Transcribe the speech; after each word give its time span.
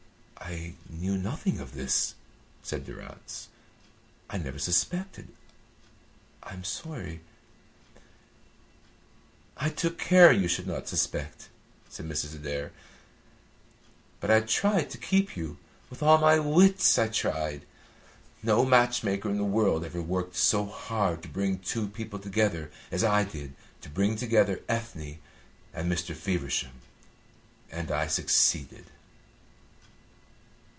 "I 0.51 0.73
knew 0.89 1.17
nothing 1.17 1.59
of 1.61 1.71
this," 1.75 2.15
said 2.61 2.85
Durrance. 2.85 3.47
"I 4.29 4.37
never 4.37 4.59
suspected. 4.59 5.29
I 6.43 6.51
am 6.53 6.65
sorry." 6.65 7.21
"I 9.55 9.69
took 9.69 9.97
care 9.97 10.33
you 10.33 10.49
should 10.49 10.67
not 10.67 10.89
suspect," 10.89 11.47
said 11.89 12.05
Mrs. 12.07 12.35
Adair. 12.35 12.73
"But 14.19 14.29
I 14.29 14.41
tried 14.41 14.89
to 14.89 14.97
keep 14.97 15.37
you; 15.37 15.57
with 15.89 16.03
all 16.03 16.17
my 16.17 16.37
wits 16.37 16.97
I 16.97 17.07
tried. 17.07 17.61
No 18.43 18.65
match 18.65 19.03
maker 19.05 19.29
in 19.29 19.37
the 19.37 19.45
world 19.45 19.85
ever 19.85 20.01
worked 20.01 20.35
so 20.35 20.65
hard 20.65 21.21
to 21.21 21.29
bring 21.29 21.59
two 21.59 21.87
people 21.87 22.19
together 22.19 22.71
as 22.91 23.05
I 23.05 23.23
did 23.23 23.53
to 23.83 23.89
bring 23.89 24.17
together 24.17 24.59
Ethne 24.67 25.19
and 25.73 25.89
Mr. 25.89 26.13
Feversham, 26.13 26.81
and 27.71 27.89
I 27.89 28.07
succeeded." 28.07 28.87